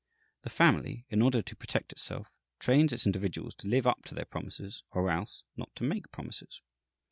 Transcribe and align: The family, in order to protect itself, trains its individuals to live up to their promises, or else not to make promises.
The 0.41 0.49
family, 0.49 1.05
in 1.09 1.21
order 1.21 1.43
to 1.43 1.55
protect 1.55 1.91
itself, 1.91 2.35
trains 2.57 2.91
its 2.91 3.05
individuals 3.05 3.53
to 3.59 3.67
live 3.67 3.85
up 3.85 4.03
to 4.05 4.15
their 4.15 4.25
promises, 4.25 4.81
or 4.89 5.11
else 5.11 5.43
not 5.55 5.75
to 5.75 5.83
make 5.83 6.11
promises. 6.11 6.63